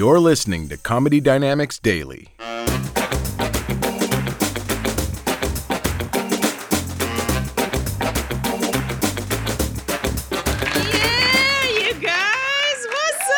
You're 0.00 0.18
listening 0.18 0.70
to 0.70 0.78
Comedy 0.78 1.20
Dynamics 1.20 1.78
Daily. 1.78 2.28
Yeah, 2.38 2.64
you 11.68 11.92
guys, 12.00 12.86
what's 12.88 13.28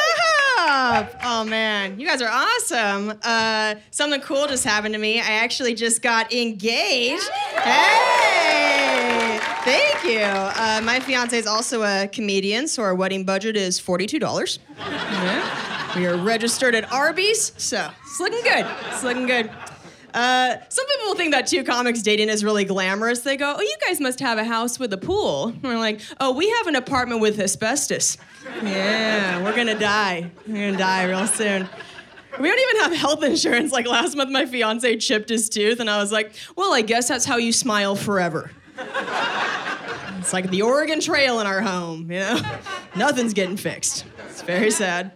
up? 0.57 1.19
Oh 1.25 1.45
man, 1.45 1.98
you 1.98 2.07
guys 2.07 2.23
are 2.23 2.30
awesome. 2.30 3.19
Uh, 3.24 3.74
something 3.91 4.21
cool 4.21 4.47
just 4.47 4.63
happened 4.63 4.95
to 4.95 5.01
me. 5.01 5.19
I 5.19 5.33
actually 5.33 5.74
just 5.74 6.01
got 6.01 6.33
engaged. 6.33 7.29
Hey, 7.59 9.41
thank 9.65 10.05
you. 10.05 10.21
Uh, 10.21 10.80
my 10.85 11.01
fiance 11.01 11.37
is 11.37 11.49
also 11.49 11.83
a 11.83 12.07
comedian, 12.07 12.69
so 12.69 12.85
our 12.85 12.95
wedding 12.95 13.24
budget 13.24 13.57
is 13.57 13.80
forty-two 13.80 14.21
dollars. 14.21 14.60
Yeah. 14.79 15.72
We 15.96 16.06
are 16.06 16.16
registered 16.16 16.74
at 16.74 16.90
Arby's, 16.90 17.52
so 17.59 17.90
it's 18.02 18.18
looking 18.18 18.43
good. 18.43 18.66
It's 18.88 19.02
looking 19.02 19.26
good. 19.26 19.51
Uh, 20.15 20.57
some 20.68 20.87
people 20.87 21.15
think 21.15 21.32
that 21.32 21.46
two 21.46 21.65
comics 21.65 22.02
dating 22.02 22.29
is 22.29 22.45
really 22.45 22.65
glamorous. 22.65 23.21
They 23.21 23.37
go, 23.37 23.54
"Oh, 23.59 23.60
you 23.60 23.76
guys 23.87 24.01
must 24.01 24.21
have 24.21 24.38
a 24.38 24.45
house 24.45 24.79
with 24.79 24.93
a 24.93 24.99
pool." 24.99 25.49
And 25.49 25.62
we're 25.62 25.79
like, 25.79 26.01
"Oh, 26.21 26.32
we 26.32 26.49
have 26.51 26.66
an 26.66 26.76
apartment 26.76 27.21
with 27.21 27.38
asbestos." 27.40 28.16
Yeah, 28.62 29.43
we're 29.43 29.54
gonna 29.57 29.79
die. 29.79 30.30
We're 30.46 30.66
gonna 30.66 30.79
die 30.79 31.04
real 31.04 31.26
soon. 31.26 31.68
We 32.40 32.49
don't 32.49 32.59
even 32.59 32.82
have 32.82 32.93
health 32.99 33.23
insurance. 33.23 33.73
Like 33.73 33.87
last 33.87 34.16
month, 34.16 34.30
my 34.30 34.46
fiance 34.46 34.96
chipped 34.96 35.29
his 35.29 35.49
tooth, 35.49 35.80
and 35.80 35.88
I 35.90 35.99
was 35.99 36.12
like, 36.12 36.32
"Well, 36.56 36.73
I 36.74 36.82
guess 36.82 37.09
that's 37.09 37.24
how 37.24 37.37
you 37.37 37.52
smile 37.52 37.96
forever." 37.96 38.51
It's 40.18 40.32
like 40.32 40.51
the 40.51 40.62
Oregon 40.62 41.01
Trail 41.01 41.40
in 41.40 41.46
our 41.46 41.60
home, 41.60 42.10
you 42.10 42.21
know? 42.21 42.40
Nothing's 42.96 43.34
getting 43.34 43.56
fixed. 43.56 44.04
It's 44.29 44.40
very 44.43 44.71
sad. 44.71 45.12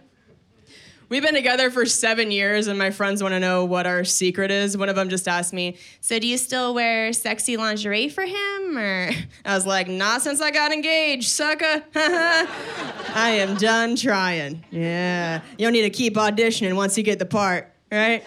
We've 1.09 1.23
been 1.23 1.35
together 1.35 1.71
for 1.71 1.85
seven 1.85 2.31
years, 2.31 2.67
and 2.67 2.77
my 2.77 2.91
friends 2.91 3.23
want 3.23 3.31
to 3.33 3.39
know 3.39 3.63
what 3.63 3.87
our 3.87 4.03
secret 4.03 4.51
is. 4.51 4.77
One 4.77 4.89
of 4.89 4.97
them 4.97 5.07
just 5.07 5.25
asked 5.25 5.53
me, 5.53 5.77
So, 6.01 6.19
do 6.19 6.27
you 6.27 6.37
still 6.37 6.73
wear 6.73 7.13
sexy 7.13 7.55
lingerie 7.55 8.09
for 8.09 8.25
him? 8.25 8.77
Or 8.77 9.11
I 9.45 9.55
was 9.55 9.65
like, 9.65 9.87
Not 9.87 10.21
since 10.21 10.41
I 10.41 10.51
got 10.51 10.73
engaged, 10.73 11.29
sucker. 11.29 11.81
I 11.95 13.35
am 13.39 13.55
done 13.55 13.95
trying. 13.95 14.65
Yeah. 14.69 15.41
You 15.57 15.65
don't 15.65 15.71
need 15.71 15.83
to 15.83 15.89
keep 15.89 16.15
auditioning 16.15 16.75
once 16.75 16.97
you 16.97 17.03
get 17.05 17.19
the 17.19 17.25
part, 17.25 17.73
right? 17.89 18.21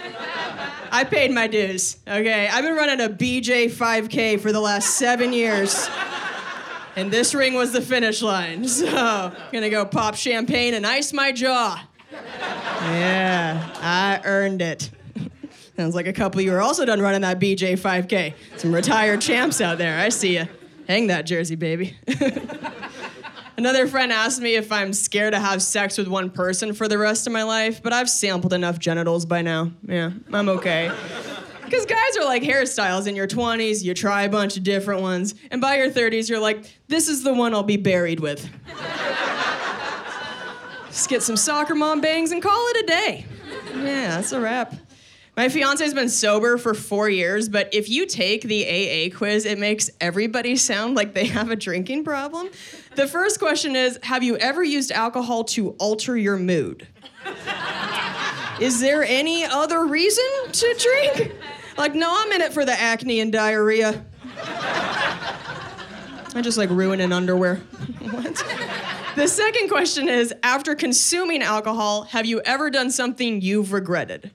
I 0.91 1.05
paid 1.05 1.33
my 1.33 1.49
dues, 1.49 1.99
okay? 2.09 2.49
I've 2.49 2.65
been 2.65 2.77
running 2.77 3.05
a 3.05 3.11
BJ 3.11 3.71
5K 3.71 4.41
for 4.41 4.53
the 4.53 4.61
last 4.61 4.97
seven 4.97 5.35
years. 5.35 5.87
And 6.97 7.11
this 7.11 7.35
ring 7.35 7.53
was 7.53 7.73
the 7.73 7.83
finish 7.83 8.23
line. 8.23 8.67
So, 8.69 8.87
I'm 8.89 9.53
gonna 9.53 9.69
go 9.69 9.85
pop 9.85 10.15
champagne 10.15 10.73
and 10.73 10.87
ice 10.87 11.13
my 11.13 11.31
jaw. 11.31 11.87
Yeah, 12.81 13.75
I 13.81 14.21
earned 14.25 14.63
it. 14.63 14.91
Sounds 15.77 15.95
like 15.95 16.07
a 16.07 16.13
couple 16.13 16.41
of 16.41 16.45
you 16.45 16.53
are 16.55 16.61
also 16.61 16.85
done 16.85 17.01
running 17.01 17.23
that 17.23 17.39
BJ 17.39 17.79
5K. 17.79 18.35
Some 18.57 18.75
retired 18.75 19.21
champs 19.21 19.61
out 19.61 19.79
there. 19.79 19.99
I 19.99 20.09
see 20.09 20.37
you. 20.37 20.47
Hang 20.89 21.07
that 21.07 21.27
jersey, 21.27 21.55
baby. 21.57 21.97
Another 23.57 23.87
friend 23.87 24.11
asked 24.11 24.41
me 24.41 24.55
if 24.57 24.73
I'm 24.73 24.93
scared 24.93 25.35
to 25.35 25.39
have 25.39 25.63
sex 25.63 25.99
with 25.99 26.09
one 26.09 26.31
person 26.31 26.73
for 26.73 26.89
the 26.89 26.97
rest 26.97 27.27
of 27.27 27.33
my 27.33 27.43
life, 27.43 27.83
but 27.83 27.93
I've 27.93 28.09
sampled 28.09 28.53
enough 28.55 28.79
genitals 28.79 29.27
by 29.27 29.43
now. 29.43 29.71
Yeah, 29.87 30.13
I'm 30.33 30.49
okay. 30.49 30.91
Because 31.65 31.87
guys 31.87 32.17
are 32.17 32.25
like 32.25 32.43
hairstyles. 32.43 33.07
In 33.07 33.15
your 33.15 33.29
20s, 33.29 33.85
you 33.85 33.95
try 33.95 34.23
a 34.23 34.29
bunch 34.29 34.57
of 34.57 34.63
different 34.63 35.03
ones, 35.03 35.35
and 35.51 35.61
by 35.61 35.77
your 35.77 35.91
30s, 35.91 36.29
you're 36.29 36.41
like, 36.41 36.65
this 36.89 37.09
is 37.09 37.23
the 37.23 37.33
one 37.35 37.55
I'll 37.55 37.63
be 37.63 37.77
buried 37.77 38.21
with. 38.21 38.49
Just 40.91 41.09
get 41.09 41.23
some 41.23 41.37
soccer 41.37 41.75
mom 41.75 42.01
bangs 42.01 42.33
and 42.33 42.43
call 42.43 42.67
it 42.71 42.85
a 42.85 42.87
day. 42.87 43.27
Yeah, 43.75 44.17
that's 44.17 44.33
a 44.33 44.41
wrap. 44.41 44.75
My 45.37 45.49
fiance's 45.49 45.95
been 45.95 46.09
sober 46.09 46.59
for 46.59 46.75
four 46.75 47.09
years, 47.09 47.49
but 47.49 47.73
if 47.73 47.89
you 47.89 48.05
take 48.05 48.43
the 48.43 48.67
AA 48.67 49.17
quiz, 49.17 49.47
it 49.47 49.59
makes 49.59 49.89
everybody 50.01 50.57
sound 50.57 50.97
like 50.97 51.15
they 51.15 51.27
have 51.27 51.51
a 51.51 51.57
drinking 51.57 52.05
problem. 52.05 52.51
The 52.97 53.07
first 53.07 53.39
question 53.39 53.77
is 53.77 53.99
Have 54.03 54.23
you 54.25 54.37
ever 54.37 54.65
used 54.65 54.91
alcohol 54.91 55.45
to 55.45 55.71
alter 55.79 56.17
your 56.17 56.37
mood? 56.37 56.89
Is 58.61 58.81
there 58.81 59.05
any 59.05 59.45
other 59.45 59.87
reason 59.87 60.25
to 60.53 60.77
drink? 60.79 61.33
Like, 61.79 61.95
no, 61.95 62.13
I'm 62.15 62.33
in 62.33 62.43
it 62.43 62.53
for 62.53 62.67
the 62.67 62.79
acne 62.79 63.21
and 63.21 63.33
diarrhea. 63.33 64.05
I 66.35 66.43
just 66.43 66.59
like 66.59 66.69
ruining 66.69 67.13
underwear. 67.13 67.57
what? 68.11 68.45
The 69.17 69.27
second 69.27 69.69
question 69.69 70.09
is 70.09 70.33
After 70.43 70.75
consuming 70.75 71.43
alcohol, 71.43 72.05
have 72.05 72.27
you 72.27 72.41
ever 72.43 72.71
done 72.71 72.91
something 72.91 73.41
you've 73.41 73.73
regretted? 73.73 74.31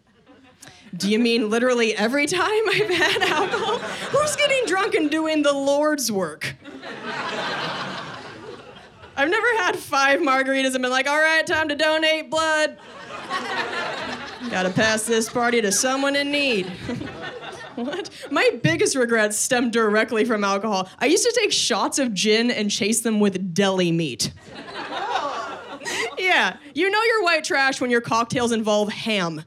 Do 0.96 1.10
you 1.10 1.20
mean 1.20 1.50
literally 1.50 1.96
every 1.96 2.26
time 2.26 2.70
I've 2.70 2.90
had 2.90 3.22
alcohol? 3.24 3.80
Who's 3.80 4.36
getting 4.36 4.66
drunk 4.66 4.96
and 4.96 5.10
doing 5.12 5.44
the 5.44 5.54
Lord's 5.54 6.12
work? 6.12 6.56
I've 9.18 9.30
never 9.30 9.48
had 9.58 9.78
five 9.78 10.20
margaritas 10.20 10.74
and 10.74 10.82
been 10.82 10.92
like, 10.92 11.08
all 11.08 11.20
right, 11.20 11.46
time 11.46 11.70
to 11.70 11.76
donate 11.76 12.30
blood. 12.30 12.78
Gotta 14.50 14.70
pass 14.70 15.04
this 15.04 15.30
party 15.30 15.62
to 15.62 15.72
someone 15.72 16.16
in 16.16 16.32
need. 16.32 16.72
what? 17.84 18.10
My 18.32 18.50
biggest 18.64 18.96
regrets 18.96 19.38
stem 19.38 19.70
directly 19.70 20.26
from 20.26 20.44
alcohol. 20.44 20.90
I 21.00 21.08
used 21.08 21.24
to 21.24 21.38
take 21.40 21.52
shots 21.52 22.00
of 22.00 22.14
gin 22.14 22.52
and 22.52 22.72
chase 22.72 23.02
them 23.02 23.20
with 23.20 23.54
deli 23.54 23.92
meat. 23.92 24.32
Oh. 24.90 25.70
yeah, 26.18 26.58
you 26.74 26.90
know 26.90 27.02
you're 27.04 27.24
white 27.24 27.44
trash 27.44 27.82
when 27.82 27.90
your 27.92 28.02
cocktails 28.02 28.52
involve 28.52 28.92
ham. 28.92 29.44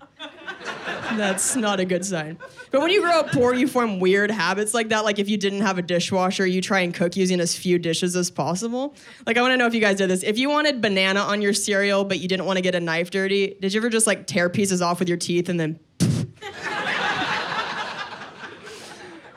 That's 1.16 1.56
not 1.56 1.80
a 1.80 1.84
good 1.84 2.04
sign. 2.04 2.38
But 2.70 2.82
when 2.82 2.90
you 2.90 3.00
grow 3.00 3.20
up 3.20 3.32
poor, 3.32 3.54
you 3.54 3.66
form 3.66 3.98
weird 3.98 4.30
habits 4.30 4.74
like 4.74 4.90
that. 4.90 5.04
Like 5.04 5.18
if 5.18 5.28
you 5.28 5.36
didn't 5.36 5.62
have 5.62 5.78
a 5.78 5.82
dishwasher, 5.82 6.46
you 6.46 6.60
try 6.60 6.80
and 6.80 6.92
cook 6.92 7.16
using 7.16 7.40
as 7.40 7.56
few 7.56 7.78
dishes 7.78 8.14
as 8.14 8.30
possible. 8.30 8.94
Like 9.26 9.38
I 9.38 9.42
want 9.42 9.52
to 9.52 9.56
know 9.56 9.66
if 9.66 9.74
you 9.74 9.80
guys 9.80 9.96
did 9.96 10.10
this. 10.10 10.22
If 10.22 10.38
you 10.38 10.50
wanted 10.50 10.80
banana 10.82 11.20
on 11.20 11.40
your 11.40 11.54
cereal, 11.54 12.04
but 12.04 12.20
you 12.20 12.28
didn't 12.28 12.44
want 12.44 12.58
to 12.58 12.62
get 12.62 12.74
a 12.74 12.80
knife 12.80 13.10
dirty, 13.10 13.56
did 13.60 13.72
you 13.72 13.80
ever 13.80 13.88
just 13.88 14.06
like 14.06 14.26
tear 14.26 14.50
pieces 14.50 14.82
off 14.82 14.98
with 14.98 15.08
your 15.08 15.18
teeth 15.18 15.48
and 15.48 15.58
then? 15.58 15.80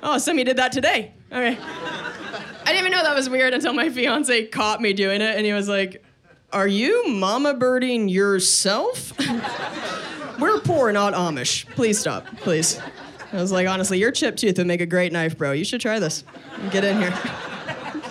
Oh, 0.04 0.18
some 0.18 0.38
of 0.38 0.46
did 0.46 0.58
that 0.58 0.72
today. 0.72 1.14
Okay. 1.32 1.58
I 1.60 2.64
didn't 2.66 2.80
even 2.80 2.92
know 2.92 3.04
that 3.04 3.16
was 3.16 3.30
weird 3.30 3.54
until 3.54 3.74
my 3.74 3.90
fiance 3.90 4.48
caught 4.48 4.82
me 4.82 4.94
doing 4.94 5.22
it, 5.22 5.36
and 5.36 5.46
he 5.46 5.54
was 5.54 5.68
like, 5.68 6.04
"Are 6.54 6.68
you 6.68 7.08
mama 7.08 7.54
birding 7.54 8.10
yourself?" 8.10 9.14
We're 10.40 10.60
poor, 10.60 10.92
not 10.92 11.14
Amish. 11.14 11.68
Please 11.76 12.00
stop, 12.00 12.26
please. 12.38 12.80
I 13.32 13.38
was 13.38 13.52
like, 13.52 13.68
honestly, 13.68 14.00
your 14.00 14.12
chip 14.12 14.36
tooth 14.36 14.58
would 14.58 14.68
make 14.68 14.82
a 14.82 14.86
great 14.86 15.14
knife, 15.14 15.38
bro. 15.38 15.52
You 15.52 15.64
should 15.64 15.82
try 15.82 16.00
this. 16.00 16.24
Get 16.72 16.84
in 16.84 17.00
here. 17.00 17.14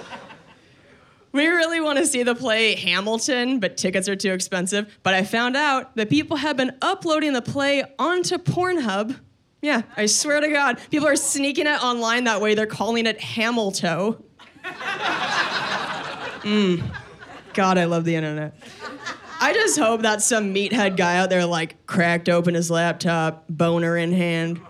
we 1.32 1.46
really 1.46 1.80
want 1.80 1.98
to 1.98 2.06
see 2.06 2.22
the 2.22 2.34
play 2.34 2.74
Hamilton, 2.74 3.60
but 3.60 3.76
tickets 3.76 4.08
are 4.08 4.16
too 4.16 4.32
expensive. 4.32 4.98
But 5.02 5.14
I 5.14 5.24
found 5.24 5.56
out 5.56 5.94
that 5.96 6.08
people 6.08 6.38
have 6.38 6.56
been 6.56 6.76
uploading 6.80 7.32
the 7.32 7.42
play 7.42 7.84
onto 7.98 8.38
Pornhub. 8.38 9.18
Yeah, 9.62 9.82
I 9.96 10.06
swear 10.06 10.40
to 10.40 10.48
God. 10.48 10.78
People 10.90 11.06
are 11.06 11.16
sneaking 11.16 11.66
it 11.66 11.82
online 11.82 12.24
that 12.24 12.40
way. 12.40 12.54
They're 12.54 12.66
calling 12.66 13.06
it 13.06 13.20
Hamilton. 13.20 14.16
Mmm. 16.42 16.94
God, 17.52 17.76
I 17.78 17.84
love 17.84 18.04
the 18.04 18.14
internet. 18.14 18.54
I 19.40 19.52
just 19.52 19.78
hope 19.78 20.02
that 20.02 20.22
some 20.22 20.54
meathead 20.54 20.96
guy 20.96 21.16
out 21.16 21.30
there 21.30 21.44
like 21.44 21.86
cracked 21.86 22.28
open 22.28 22.54
his 22.54 22.70
laptop, 22.70 23.44
boner 23.48 23.96
in 23.96 24.12
hand, 24.12 24.60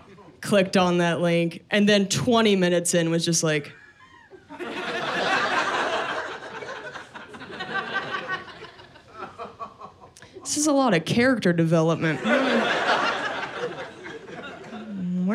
clicked 0.41 0.75
on 0.75 0.97
that 0.97 1.21
link, 1.21 1.63
and 1.69 1.87
then 1.87 2.07
20 2.07 2.55
minutes 2.55 2.93
in 2.93 3.11
was 3.11 3.23
just 3.23 3.43
like, 3.43 3.71
This 10.41 10.57
is 10.57 10.67
a 10.67 10.73
lot 10.73 10.93
of 10.93 11.05
character 11.05 11.53
development. 11.53 12.19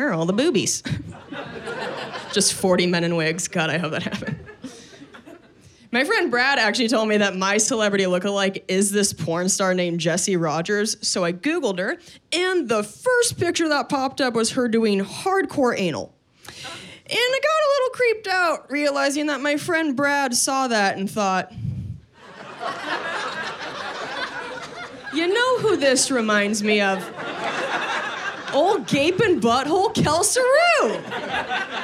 Where 0.07 0.13
are 0.13 0.19
all 0.19 0.25
the 0.25 0.31
boobies? 0.31 0.83
Just 2.31 2.53
40 2.53 2.87
men 2.87 3.03
in 3.03 3.17
wigs. 3.17 3.49
God, 3.49 3.69
I 3.69 3.77
hope 3.77 3.91
that 3.91 4.03
happened. 4.03 4.39
My 5.91 6.05
friend 6.05 6.31
Brad 6.31 6.59
actually 6.59 6.87
told 6.87 7.09
me 7.09 7.17
that 7.17 7.35
my 7.35 7.57
celebrity 7.57 8.05
lookalike 8.05 8.63
is 8.69 8.89
this 8.89 9.11
porn 9.11 9.49
star 9.49 9.73
named 9.73 9.99
Jessie 9.99 10.37
Rogers. 10.37 10.95
So 11.05 11.25
I 11.25 11.33
Googled 11.33 11.77
her, 11.79 11.97
and 12.31 12.69
the 12.69 12.83
first 12.83 13.37
picture 13.37 13.67
that 13.67 13.89
popped 13.89 14.21
up 14.21 14.33
was 14.33 14.51
her 14.51 14.69
doing 14.69 15.01
hardcore 15.01 15.77
anal. 15.77 16.15
And 16.45 16.55
I 17.09 17.39
got 17.43 17.49
a 17.49 17.69
little 17.73 17.89
creeped 17.91 18.27
out, 18.27 18.71
realizing 18.71 19.25
that 19.25 19.41
my 19.41 19.57
friend 19.57 19.93
Brad 19.93 20.33
saw 20.35 20.69
that 20.69 20.97
and 20.97 21.11
thought, 21.11 21.51
you 25.13 25.27
know 25.27 25.59
who 25.59 25.75
this 25.75 26.09
reminds 26.09 26.63
me 26.63 26.79
of? 26.79 27.03
Old 28.53 28.87
gaping 28.87 29.39
butthole 29.41 29.93
Kelsaru. 29.93 30.93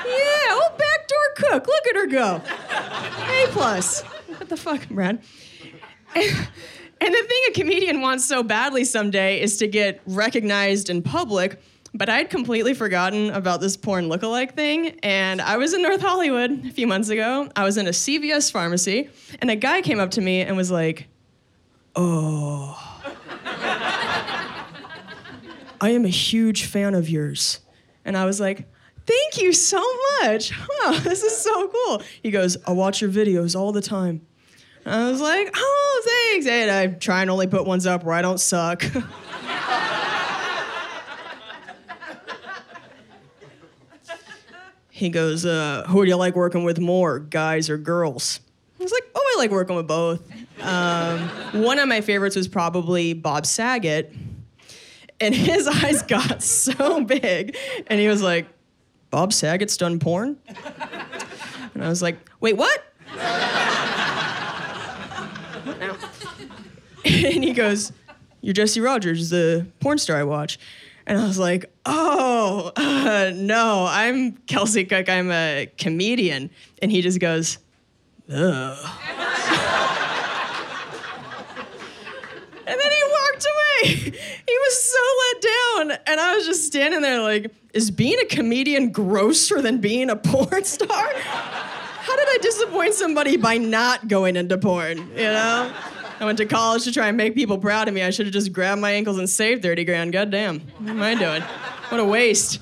Yeah, 0.06 0.54
old 0.54 0.77
backdoor 0.77 1.33
cook. 1.36 1.68
Look 1.68 1.88
at 1.88 1.95
her 1.95 2.07
go. 2.07 2.42
A 2.71 3.48
plus. 3.51 4.01
What 4.01 4.50
the 4.50 4.57
fuck, 4.57 4.88
Brad? 4.89 5.21
And, 6.15 6.48
and 7.01 7.13
the 7.13 7.24
thing 7.24 7.39
a 7.50 7.51
comedian 7.54 8.01
wants 8.01 8.25
so 8.25 8.44
badly 8.44 8.83
someday 8.86 9.42
is 9.42 9.57
to 9.57 9.68
get 9.68 10.01
recognized 10.06 10.89
in 10.89 11.01
public. 11.01 11.62
But 11.95 12.10
I'd 12.10 12.31
completely 12.31 12.74
forgotten 12.74 13.30
about 13.30 13.62
this 13.62 13.77
porn 13.77 14.10
lookalike 14.10 14.56
thing. 14.56 15.00
And 15.04 15.39
I 15.42 15.57
was 15.57 15.74
in 15.74 15.83
North 15.83 16.01
Hollywood 16.01 16.65
a 16.65 16.71
few 16.71 16.88
months 16.88 17.10
ago. 17.10 17.50
I 17.56 17.63
was 17.63 17.77
in 17.77 17.86
a 17.86 17.92
CVS 17.92 18.51
pharmacy, 18.51 19.10
and 19.39 19.51
a 19.51 19.56
guy 19.56 19.81
came 19.81 20.00
up 20.00 20.10
to 20.12 20.21
me 20.21 20.42
and 20.42 20.57
was 20.57 20.71
like, 20.71 21.07
Oh. 21.95 22.92
I 25.83 25.89
am 25.89 26.06
a 26.06 26.09
huge 26.09 26.63
fan 26.63 26.95
of 26.95 27.09
yours. 27.09 27.59
And 28.06 28.15
I 28.15 28.24
was 28.24 28.39
like, 28.39 28.69
Thank 29.06 29.41
you 29.41 29.51
so 29.51 29.83
much. 30.21 30.53
Wow, 30.57 30.97
this 31.03 31.24
is 31.24 31.35
so 31.35 31.68
cool. 31.68 32.01
He 32.21 32.31
goes, 32.31 32.56
I 32.65 32.71
watch 32.71 33.01
your 33.01 33.12
videos 33.12 33.53
all 33.53 33.74
the 33.74 33.81
time. 33.81 34.21
And 34.85 34.95
I 34.95 35.12
was 35.12 35.19
like, 35.19 35.50
Oh, 35.53 36.03
thanks. 36.06 36.47
And 36.47 36.71
I 36.71 36.88
try 36.88 37.19
and 37.21 37.30
only 37.30 37.47
put 37.47 37.65
ones 37.65 37.85
up 37.85 38.06
where 38.06 38.15
I 38.15 38.21
don't 38.21 38.39
suck. 38.39 38.81
he 44.89 45.09
goes, 45.09 45.45
uh, 45.45 45.83
Who 45.89 46.06
do 46.06 46.07
you 46.07 46.15
like 46.15 46.38
working 46.38 46.63
with 46.63 46.79
more, 46.79 47.19
guys 47.19 47.69
or 47.69 47.77
girls? 47.77 48.39
I 48.79 48.83
was 48.83 48.94
like, 48.94 49.03
Oh, 49.13 49.33
I 49.36 49.38
like 49.38 49.51
working 49.51 49.75
with 49.75 49.88
both. 49.88 50.21
Um, 50.62 51.27
one 51.62 51.77
of 51.77 51.89
my 51.89 52.00
favorites 52.00 52.38
was 52.38 52.47
probably 52.47 53.12
Bob 53.12 53.45
Saget 53.45 54.13
and 55.23 55.33
his 55.33 55.67
eyes 55.83 56.01
got 56.03 56.43
so 56.43 57.03
big, 57.03 57.57
and 57.87 57.99
he 57.99 58.07
was 58.07 58.21
like, 58.21 58.47
"Bob 59.09 59.33
Saget's 59.33 59.77
done 59.77 59.99
porn," 59.99 60.37
and 61.73 61.83
I 61.83 61.89
was 61.89 62.01
like, 62.01 62.17
"Wait, 62.39 62.57
what?" 62.57 62.83
and 67.05 67.43
he 67.43 67.53
goes, 67.53 67.91
"You're 68.41 68.53
Jessie 68.53 68.81
Rogers, 68.81 69.29
the 69.29 69.65
porn 69.79 69.97
star 69.97 70.17
I 70.17 70.23
watch." 70.23 70.59
And 71.05 71.17
I 71.19 71.27
was 71.27 71.37
like, 71.37 71.71
"Oh, 71.85 72.71
uh, 72.75 73.31
no, 73.35 73.85
I'm 73.89 74.33
Kelsey 74.47 74.85
Cook. 74.85 75.09
I'm 75.09 75.31
a 75.31 75.69
comedian." 75.77 76.49
And 76.81 76.91
he 76.91 77.01
just 77.01 77.19
goes, 77.19 77.57
"Ugh." 78.29 78.37
and 82.67 82.79
then 82.79 82.91
he 82.91 83.03
walked 83.09 83.45
away. 83.45 84.11
he 84.47 84.57
was 84.57 84.83
so 84.83 84.97
And 85.91 86.19
I 86.19 86.35
was 86.35 86.45
just 86.45 86.65
standing 86.65 87.01
there 87.01 87.21
like, 87.21 87.51
is 87.74 87.91
being 87.91 88.18
a 88.19 88.25
comedian 88.25 88.91
grosser 88.91 89.62
than 89.62 89.80
being 89.80 90.09
a 90.09 90.15
porn 90.15 90.63
star? 90.63 91.09
How 91.15 92.15
did 92.15 92.27
I 92.30 92.38
disappoint 92.41 92.94
somebody 92.94 93.38
by 93.38 93.57
not 93.57 94.07
going 94.07 94.35
into 94.35 94.57
porn, 94.57 94.97
you 94.97 95.24
know? 95.24 95.74
I 96.19 96.25
went 96.25 96.38
to 96.38 96.45
college 96.45 96.83
to 96.83 96.91
try 96.91 97.07
and 97.07 97.18
make 97.18 97.35
people 97.35 97.57
proud 97.57 97.88
of 97.88 97.94
me. 97.94 98.03
I 98.03 98.09
should 98.12 98.27
have 98.27 98.33
just 98.33 98.53
grabbed 98.53 98.80
my 98.80 98.91
ankles 98.91 99.18
and 99.18 99.30
saved 99.30 99.62
30 99.63 99.83
grand. 99.83 100.13
God 100.13 100.30
damn. 100.31 100.59
What 100.59 100.89
am 100.89 101.01
I 101.01 101.15
doing? 101.15 101.41
What 101.89 102.00
a 102.00 102.06
waste. 102.06 102.59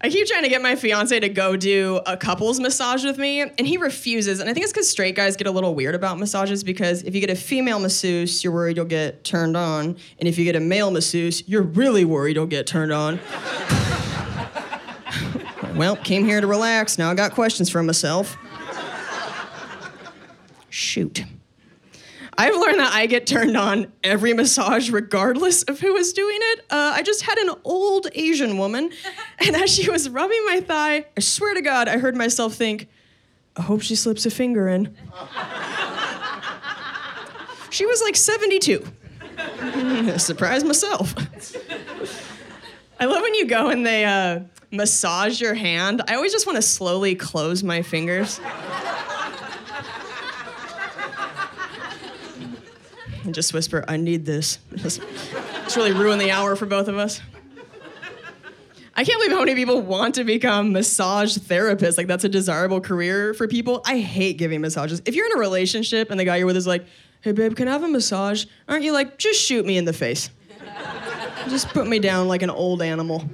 I 0.00 0.10
keep 0.10 0.28
trying 0.28 0.44
to 0.44 0.48
get 0.48 0.62
my 0.62 0.76
fiance 0.76 1.18
to 1.18 1.28
go 1.28 1.56
do 1.56 2.00
a 2.06 2.16
couples 2.16 2.60
massage 2.60 3.04
with 3.04 3.18
me, 3.18 3.40
and 3.40 3.66
he 3.66 3.76
refuses. 3.78 4.38
And 4.38 4.48
I 4.48 4.54
think 4.54 4.62
it's 4.62 4.72
because 4.72 4.88
straight 4.88 5.16
guys 5.16 5.36
get 5.36 5.48
a 5.48 5.50
little 5.50 5.74
weird 5.74 5.96
about 5.96 6.20
massages 6.20 6.62
because 6.62 7.02
if 7.02 7.16
you 7.16 7.20
get 7.20 7.30
a 7.30 7.34
female 7.34 7.80
masseuse, 7.80 8.44
you're 8.44 8.52
worried 8.52 8.76
you'll 8.76 8.86
get 8.86 9.24
turned 9.24 9.56
on. 9.56 9.96
And 10.20 10.28
if 10.28 10.38
you 10.38 10.44
get 10.44 10.54
a 10.54 10.60
male 10.60 10.92
masseuse, 10.92 11.42
you're 11.48 11.62
really 11.62 12.04
worried 12.04 12.36
you'll 12.36 12.46
get 12.46 12.68
turned 12.68 12.92
on. 12.92 13.18
well, 15.74 15.96
came 15.96 16.24
here 16.24 16.40
to 16.40 16.46
relax. 16.46 16.96
Now 16.96 17.10
I 17.10 17.14
got 17.16 17.32
questions 17.32 17.68
for 17.68 17.82
myself. 17.82 18.36
Shoot. 20.70 21.24
I've 22.40 22.54
learned 22.54 22.78
that 22.78 22.92
I 22.92 23.06
get 23.06 23.26
turned 23.26 23.56
on 23.56 23.92
every 24.04 24.32
massage, 24.32 24.90
regardless 24.90 25.64
of 25.64 25.80
who 25.80 25.96
is 25.96 26.12
doing 26.12 26.38
it. 26.40 26.60
Uh, 26.70 26.92
I 26.94 27.02
just 27.02 27.22
had 27.22 27.36
an 27.36 27.50
old 27.64 28.06
Asian 28.14 28.58
woman, 28.58 28.92
and 29.44 29.56
as 29.56 29.74
she 29.74 29.90
was 29.90 30.08
rubbing 30.08 30.44
my 30.46 30.60
thigh, 30.60 31.06
I 31.16 31.20
swear 31.20 31.54
to 31.54 31.60
God, 31.60 31.88
I 31.88 31.98
heard 31.98 32.14
myself 32.14 32.54
think, 32.54 32.86
I 33.56 33.62
hope 33.62 33.82
she 33.82 33.96
slips 33.96 34.24
a 34.24 34.30
finger 34.30 34.68
in. 34.68 34.94
she 37.70 37.84
was 37.86 38.00
like 38.02 38.14
72. 38.14 38.86
Surprise 40.18 40.62
myself. 40.62 41.16
I 43.00 43.06
love 43.06 43.22
when 43.22 43.34
you 43.34 43.46
go 43.46 43.68
and 43.68 43.84
they 43.84 44.04
uh, 44.04 44.40
massage 44.70 45.40
your 45.40 45.54
hand. 45.54 46.02
I 46.06 46.14
always 46.14 46.30
just 46.30 46.46
want 46.46 46.54
to 46.54 46.62
slowly 46.62 47.16
close 47.16 47.64
my 47.64 47.82
fingers. 47.82 48.40
And 53.28 53.34
just 53.34 53.52
whisper, 53.52 53.84
I 53.86 53.98
need 53.98 54.24
this. 54.24 54.58
Just 54.76 55.02
really 55.76 55.92
ruin 55.92 56.18
the 56.18 56.30
hour 56.30 56.56
for 56.56 56.64
both 56.64 56.88
of 56.88 56.96
us. 56.96 57.20
I 58.94 59.04
can't 59.04 59.20
believe 59.20 59.32
how 59.32 59.40
many 59.40 59.54
people 59.54 59.82
want 59.82 60.14
to 60.14 60.24
become 60.24 60.72
massage 60.72 61.36
therapists. 61.36 61.98
Like, 61.98 62.06
that's 62.06 62.24
a 62.24 62.28
desirable 62.28 62.80
career 62.80 63.34
for 63.34 63.46
people. 63.46 63.82
I 63.84 63.98
hate 63.98 64.38
giving 64.38 64.62
massages. 64.62 65.02
If 65.04 65.14
you're 65.14 65.26
in 65.26 65.36
a 65.36 65.40
relationship 65.40 66.10
and 66.10 66.18
the 66.18 66.24
guy 66.24 66.36
you're 66.36 66.46
with 66.46 66.56
is 66.56 66.66
like, 66.66 66.86
hey, 67.20 67.32
babe, 67.32 67.54
can 67.54 67.68
I 67.68 67.72
have 67.72 67.82
a 67.82 67.88
massage? 67.88 68.46
Aren't 68.66 68.82
you 68.82 68.92
like, 68.92 69.18
just 69.18 69.40
shoot 69.40 69.66
me 69.66 69.76
in 69.76 69.84
the 69.84 69.92
face? 69.92 70.30
just 71.50 71.68
put 71.68 71.86
me 71.86 71.98
down 71.98 72.28
like 72.28 72.40
an 72.40 72.50
old 72.50 72.80
animal. 72.80 73.28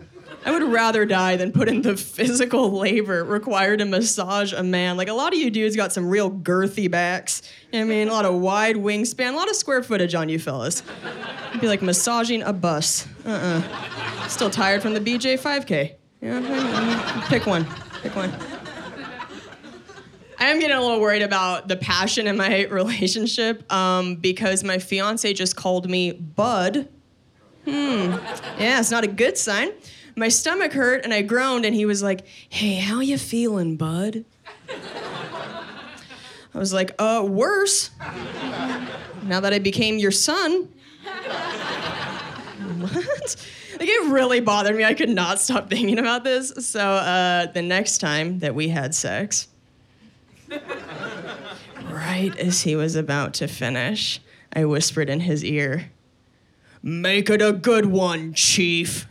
I 0.47 0.51
would 0.51 0.63
rather 0.63 1.07
die 1.07 1.37
than 1.37 1.53
put 1.53 1.69
in 1.69 1.81
the 1.81 1.97
physical 1.97 2.71
labor 2.71 3.25
required 3.25 3.79
to 3.79 3.87
massage 3.87 4.53
a 4.53 4.63
man. 4.63 4.99
Like 4.99 5.09
a 5.09 5.15
lot 5.15 5.33
of 5.33 5.39
you 5.39 5.51
dudes 5.51 5.75
got 5.75 5.91
some 5.93 6.07
real 6.07 6.31
girthy 6.31 6.91
backs. 6.91 7.43
I 7.73 7.85
mean, 7.85 8.09
a 8.09 8.13
lot 8.13 8.27
of 8.27 8.35
wide 8.35 8.77
wingspan, 8.77 9.33
a 9.33 9.37
lot 9.37 9.49
of 9.49 9.57
square 9.57 9.83
footage 9.83 10.15
on 10.15 10.29
you 10.29 10.39
fellas. 10.39 10.83
It'd 11.49 11.63
be 11.63 11.69
like 11.69 11.81
massaging 11.81 12.43
a 12.47 12.53
bus. 12.53 13.09
Uh-uh. 13.25 14.29
Still 14.29 14.51
tired 14.51 14.83
from 14.83 14.93
the 14.93 15.01
BJ 15.01 15.41
5K. 15.41 15.95
Yeah, 16.21 17.25
pick 17.29 17.47
one. 17.47 17.67
Pick 18.03 18.15
one. 18.15 18.33
I 20.39 20.49
am 20.49 20.59
getting 20.61 20.77
a 20.77 20.81
little 20.81 21.01
worried 21.01 21.23
about 21.23 21.69
the 21.69 21.77
passion 21.77 22.27
in 22.27 22.37
my 22.37 22.65
relationship 22.71 23.71
um, 23.73 24.17
because 24.17 24.63
my 24.63 24.79
fiance 24.79 25.33
just 25.33 25.57
called 25.57 25.89
me 25.89 26.13
Bud. 26.13 26.89
Hmm. 27.65 27.71
Yeah, 28.59 28.81
it's 28.81 28.91
not 28.91 29.05
a 29.05 29.07
good 29.07 29.39
sign 29.39 29.73
my 30.17 30.29
stomach 30.29 30.73
hurt 30.73 31.05
and 31.05 31.13
I 31.13 31.23
groaned 31.23 31.65
and 31.65 31.75
he 31.75 31.87
was 31.87 32.03
like, 32.03 32.27
"Hey, 32.49 32.77
how 32.77 33.01
you 33.01 33.19
feeling, 33.19 33.77
bud?" 33.77 34.25
I 36.55 36.59
was 36.59 36.73
like, 36.73 36.95
"Uh, 36.99 37.27
worse. 37.29 37.91
Now 39.25 39.41
that 39.41 39.53
I 39.53 39.59
became 39.59 39.99
your 39.99 40.13
son." 40.13 40.69
what? 42.79 43.37
Like 43.79 43.89
it 43.89 44.11
really 44.13 44.41
bothered 44.41 44.77
me. 44.77 44.85
I 44.85 44.95
could 44.95 45.09
not 45.09 45.41
stop 45.41 45.69
thinking 45.69 45.99
about 45.99 46.23
this. 46.23 46.53
So 46.59 46.81
uh, 46.81 47.47
the 47.47 47.63
next 47.63 47.99
time 47.99 48.39
that 48.39 48.55
we 48.55 48.69
had 48.69 48.95
sex, 48.95 49.49
right 51.91 52.33
as 52.39 52.61
he 52.63 52.77
was 52.77 52.95
about 52.95 53.35
to 53.35 53.49
finish, 53.49 54.21
I 54.53 54.65
whispered 54.65 55.11
in 55.11 55.21
his 55.21 55.45
ear, 55.45 55.91
"Make 56.83 57.29
it 57.31 57.43
a 57.43 57.53
good 57.53 57.87
one, 57.87 58.33
Chief." 58.35 59.09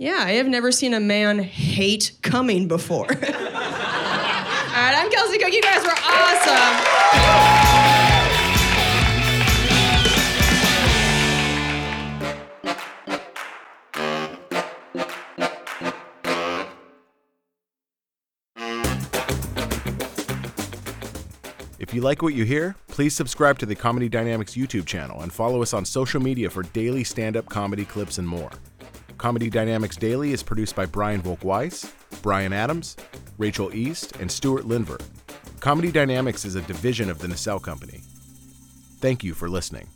Yeah, 0.00 0.16
I 0.20 0.30
have 0.32 0.48
never 0.48 0.72
seen 0.72 0.94
a 0.94 0.98
man 0.98 1.40
hate 1.40 2.12
coming 2.22 2.66
before. 2.66 3.04
All 3.12 3.18
right, 3.18 4.94
I'm 4.96 5.10
Kelsey 5.10 5.36
Cook. 5.36 5.52
You 5.52 5.60
guys 5.60 5.82
were 5.84 5.90
awesome. 5.90 6.86
If 21.78 21.92
you 21.92 22.00
like 22.00 22.22
what 22.22 22.32
you 22.32 22.44
hear, 22.44 22.74
please 22.88 23.14
subscribe 23.14 23.58
to 23.58 23.66
the 23.66 23.74
Comedy 23.74 24.08
Dynamics 24.08 24.54
YouTube 24.54 24.86
channel 24.86 25.20
and 25.20 25.30
follow 25.30 25.60
us 25.60 25.74
on 25.74 25.84
social 25.84 26.22
media 26.22 26.48
for 26.48 26.62
daily 26.62 27.04
stand 27.04 27.36
up 27.36 27.50
comedy 27.50 27.84
clips 27.84 28.16
and 28.16 28.26
more. 28.26 28.50
Comedy 29.20 29.50
Dynamics 29.50 29.96
Daily 29.96 30.32
is 30.32 30.42
produced 30.42 30.74
by 30.74 30.86
Brian 30.86 31.20
Volk-Weiss, 31.20 31.92
Brian 32.22 32.54
Adams, 32.54 32.96
Rachel 33.36 33.70
East, 33.74 34.16
and 34.16 34.32
Stuart 34.32 34.64
Linver. 34.64 34.98
Comedy 35.60 35.92
Dynamics 35.92 36.46
is 36.46 36.54
a 36.54 36.62
division 36.62 37.10
of 37.10 37.18
the 37.18 37.28
Nacelle 37.28 37.60
Company. 37.60 38.00
Thank 39.00 39.22
you 39.22 39.34
for 39.34 39.50
listening. 39.50 39.88